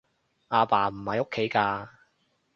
[0.47, 1.87] 阿爸唔喺屋企㗎